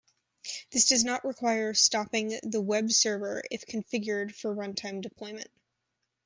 This 0.71 0.85
does 0.85 1.03
not 1.03 1.23
require 1.23 1.75
stopping 1.75 2.39
the 2.41 2.59
web 2.59 2.91
server 2.91 3.43
if 3.51 3.67
configured 3.67 4.33
for 4.33 4.55
runtime 4.55 4.99
deployment. 4.99 5.51